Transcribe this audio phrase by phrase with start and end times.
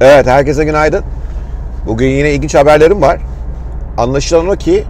[0.00, 1.04] Evet, herkese günaydın.
[1.86, 3.20] Bugün yine ilginç haberlerim var.
[3.98, 4.84] Anlaşılan o ki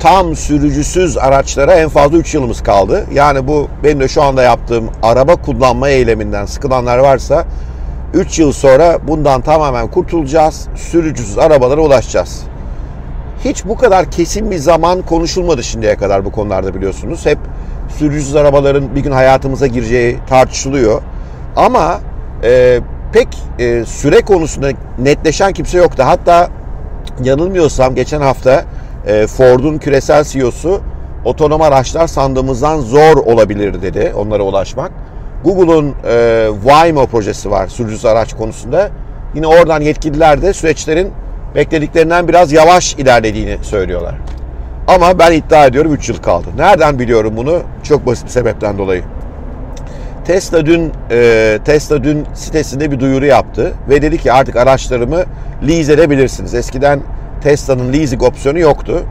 [0.00, 3.06] tam sürücüsüz araçlara en fazla 3 yılımız kaldı.
[3.12, 7.44] Yani bu benim de şu anda yaptığım araba kullanma eyleminden sıkılanlar varsa
[8.14, 10.68] 3 yıl sonra bundan tamamen kurtulacağız.
[10.76, 12.42] Sürücüsüz arabalara ulaşacağız.
[13.44, 17.26] Hiç bu kadar kesin bir zaman konuşulmadı şimdiye kadar bu konularda biliyorsunuz.
[17.26, 17.38] Hep
[17.98, 21.02] sürücüsüz arabaların bir gün hayatımıza gireceği tartışılıyor.
[21.56, 22.00] Ama
[22.44, 22.80] e,
[23.12, 26.02] pek e, süre konusunda netleşen kimse yoktu.
[26.06, 26.48] Hatta
[27.24, 28.64] yanılmıyorsam geçen hafta
[29.06, 30.80] e, Ford'un küresel CEO'su
[31.24, 34.90] otonom araçlar sandığımızdan zor olabilir dedi onlara ulaşmak.
[35.44, 38.90] Google'un e, Waymo projesi var sürücüsüz araç konusunda.
[39.34, 41.10] Yine oradan yetkililer de süreçlerin
[41.54, 44.14] beklediklerinden biraz yavaş ilerlediğini söylüyorlar.
[44.88, 46.46] Ama ben iddia ediyorum 3 yıl kaldı.
[46.56, 47.62] Nereden biliyorum bunu?
[47.82, 49.02] Çok basit bir sebepten dolayı.
[50.30, 55.24] Tesla dün e, Tesla dün sitesinde bir duyuru yaptı ve dedi ki artık araçlarımı
[55.68, 56.54] lease edebilirsiniz.
[56.54, 57.00] Eskiden
[57.42, 59.02] Tesla'nın leasing opsiyonu yoktu.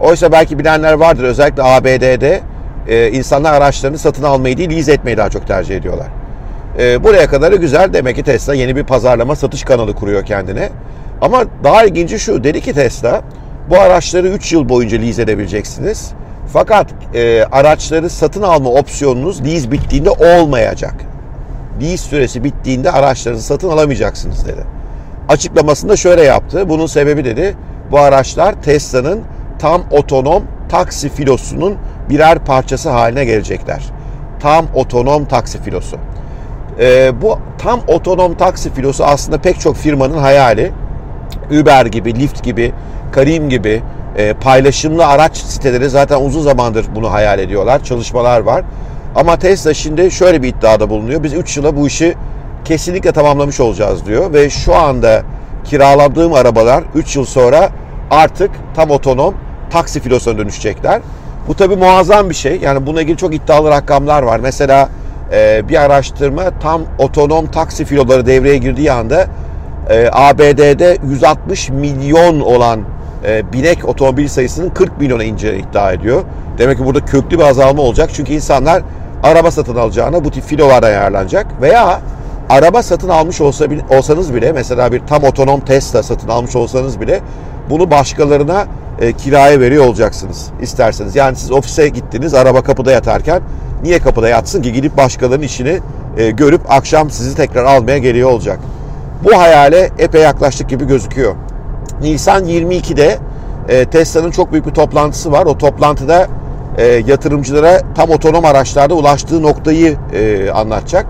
[0.00, 2.40] Oysa belki bilenler vardır özellikle ABD'de
[2.88, 6.06] e, insanlar araçlarını satın almayı değil lease etmeyi daha çok tercih ediyorlar.
[6.78, 7.92] E, buraya kadarı güzel.
[7.92, 10.68] Demek ki Tesla yeni bir pazarlama satış kanalı kuruyor kendine.
[11.20, 13.22] Ama daha ilginci şu dedi ki Tesla
[13.70, 16.12] bu araçları 3 yıl boyunca lease edebileceksiniz.
[16.52, 20.94] Fakat e, araçları satın alma opsiyonunuz lease bittiğinde olmayacak.
[21.82, 24.64] Lease süresi bittiğinde araçlarınızı satın alamayacaksınız dedi.
[25.28, 26.68] Açıklamasında şöyle yaptı.
[26.68, 27.56] Bunun sebebi dedi
[27.90, 29.20] bu araçlar Tesla'nın
[29.58, 31.76] tam otonom taksi filosunun
[32.10, 33.82] birer parçası haline gelecekler.
[34.40, 35.96] Tam otonom taksi filosu.
[36.80, 40.72] E, bu tam otonom taksi filosu aslında pek çok firmanın hayali.
[41.60, 42.72] Uber gibi, Lyft gibi,
[43.12, 43.82] Karim gibi
[44.18, 47.84] e, paylaşımlı araç siteleri zaten uzun zamandır bunu hayal ediyorlar.
[47.84, 48.64] Çalışmalar var.
[49.14, 51.22] Ama Tesla şimdi şöyle bir iddiada bulunuyor.
[51.22, 52.14] Biz 3 yıla bu işi
[52.64, 54.32] kesinlikle tamamlamış olacağız diyor.
[54.32, 55.22] Ve şu anda
[55.64, 57.70] kiraladığım arabalar 3 yıl sonra
[58.10, 59.34] artık tam otonom
[59.70, 61.00] taksi filosuna dönüşecekler.
[61.48, 62.58] Bu tabi muazzam bir şey.
[62.62, 64.40] Yani bununla ilgili çok iddialı rakamlar var.
[64.40, 64.88] Mesela
[65.32, 69.26] e, bir araştırma tam otonom taksi filoları devreye girdiği anda
[69.90, 72.80] e, ABD'de 160 milyon olan
[73.24, 76.22] e, binek otomobil sayısının 40 milyona ineceğini iddia ediyor.
[76.58, 78.10] Demek ki burada köklü bir azalma olacak.
[78.12, 78.82] Çünkü insanlar
[79.22, 81.46] araba satın alacağına bu tip filolardan ayarlanacak.
[81.62, 82.00] Veya
[82.48, 87.20] araba satın almış olsa, olsanız bile mesela bir tam otonom Tesla satın almış olsanız bile
[87.70, 88.66] bunu başkalarına
[89.00, 91.16] e, kiraya veriyor olacaksınız isterseniz.
[91.16, 93.42] Yani siz ofise gittiniz araba kapıda yatarken
[93.82, 95.78] niye kapıda yatsın ki gidip başkalarının işini
[96.16, 98.58] e, görüp akşam sizi tekrar almaya geliyor olacak.
[99.24, 101.34] Bu hayale epey yaklaştık gibi gözüküyor.
[102.00, 103.18] Nisan 22'de
[103.68, 105.46] e, Tesla'nın çok büyük bir toplantısı var.
[105.46, 106.26] O toplantıda
[106.78, 111.06] e, yatırımcılara tam otonom araçlarda ulaştığı noktayı e, anlatacak.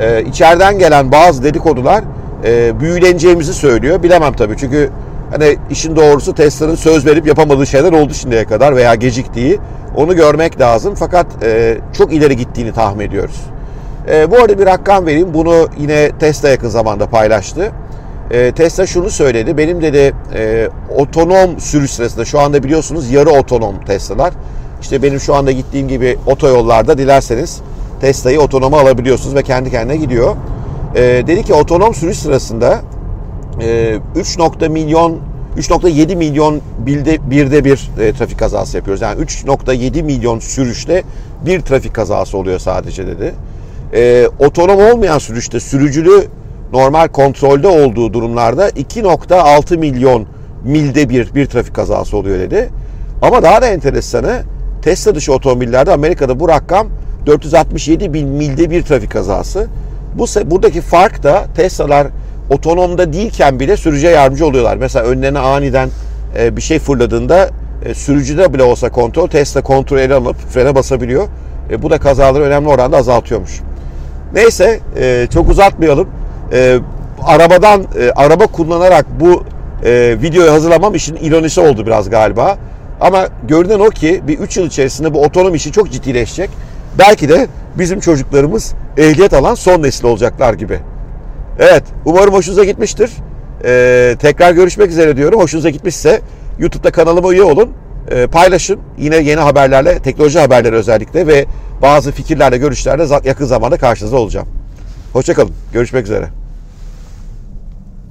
[0.00, 2.04] E, içeriden gelen bazı dedikodular
[2.44, 4.02] e, büyüleneceğimizi söylüyor.
[4.02, 4.90] Bilemem tabii çünkü
[5.30, 9.58] hani işin doğrusu Tesla'nın söz verip yapamadığı şeyler oldu şimdiye kadar veya geciktiği.
[9.96, 13.40] Onu görmek lazım fakat e, çok ileri gittiğini tahmin ediyoruz.
[14.10, 15.34] E, bu arada bir rakam vereyim.
[15.34, 17.72] Bunu yine Tesla yakın zamanda paylaştı.
[18.30, 19.56] E, Tesla şunu söyledi.
[19.56, 24.34] Benim dedi e, otonom sürüş sırasında şu anda biliyorsunuz yarı otonom Tesla'lar.
[24.80, 27.60] İşte benim şu anda gittiğim gibi otoyollarda dilerseniz
[28.00, 30.36] Tesla'yı otonoma alabiliyorsunuz ve kendi kendine gidiyor.
[30.94, 32.80] E, dedi ki otonom sürüş sırasında
[33.60, 34.38] e, 3.
[34.68, 35.18] milyon
[35.58, 39.02] 3.7 milyon bilde, birde bir e, trafik kazası yapıyoruz.
[39.02, 41.02] Yani 3.7 milyon sürüşte
[41.46, 43.34] bir trafik kazası oluyor sadece dedi.
[43.94, 46.24] E, otonom olmayan sürüşte sürücülü
[46.72, 50.26] normal kontrolde olduğu durumlarda 2.6 milyon
[50.64, 52.68] milde bir bir trafik kazası oluyor dedi.
[53.22, 54.42] Ama daha da enteresanı
[54.82, 56.88] Tesla dışı otomobillerde Amerika'da bu rakam
[57.26, 59.66] 467 bin milde bir trafik kazası.
[60.14, 62.06] Bu buradaki fark da Tesla'lar
[62.50, 64.76] otonomda değilken bile sürücüye yardımcı oluyorlar.
[64.76, 65.88] Mesela önlerine aniden
[66.38, 67.48] e, bir şey fırladığında
[67.84, 71.28] e, sürücüde bile olsa kontrol Tesla kontrol ele alıp frene basabiliyor.
[71.70, 73.60] E, bu da kazaları önemli oranda azaltıyormuş.
[74.34, 74.80] Neyse
[75.30, 76.08] çok uzatmayalım.
[77.24, 77.84] Arabadan
[78.16, 79.44] araba kullanarak bu
[80.22, 82.58] videoyu hazırlamam işin ironisi oldu biraz galiba.
[83.00, 86.50] Ama görünen o ki bir 3 yıl içerisinde bu otonom işi çok ciddileşecek.
[86.98, 87.46] Belki de
[87.78, 90.78] bizim çocuklarımız ehliyet alan son nesil olacaklar gibi.
[91.58, 93.10] Evet, umarım hoşunuza gitmiştir.
[93.64, 95.40] Ee, tekrar görüşmek üzere diyorum.
[95.40, 96.20] Hoşunuza gitmişse
[96.58, 97.70] YouTube'da kanalıma üye olun.
[98.10, 98.80] Ee, paylaşın.
[98.98, 101.46] Yine yeni haberlerle, teknoloji haberleri özellikle ve
[101.82, 104.48] bazı fikirlerle, görüşlerle yakın zamanda karşınızda olacağım.
[105.12, 105.52] Hoşçakalın.
[105.72, 106.37] Görüşmek üzere.